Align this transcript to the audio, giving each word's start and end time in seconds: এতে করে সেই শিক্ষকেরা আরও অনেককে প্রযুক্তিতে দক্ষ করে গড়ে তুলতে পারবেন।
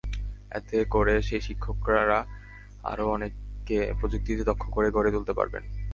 এতে 0.51 0.77
করে 0.85 1.15
সেই 1.21 1.41
শিক্ষকেরা 1.41 2.19
আরও 2.83 3.05
অনেককে 3.11 3.77
প্রযুক্তিতে 3.99 4.43
দক্ষ 4.43 4.63
করে 4.69 4.87
গড়ে 4.91 5.09
তুলতে 5.11 5.33
পারবেন। 5.33 5.63